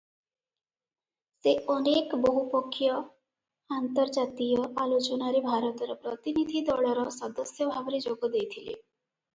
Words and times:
ସେ 1.43 1.51
ଅନେକ 1.73 2.19
ବହୁପକ୍ଷୀୟ 2.23 2.97
ଆନ୍ତର୍ଜାତୀୟ 3.77 4.65
ଆଲୋଚନାରେ 4.87 5.45
ଭାରତର 5.51 5.99
ପ୍ରତିନିଧି 6.09 6.67
ଦଳର 6.73 7.07
ସଦସ୍ୟ 7.21 7.71
ଭାବରେ 7.77 8.03
ଯୋଗଦେଇଥିଲେ। 8.11 8.77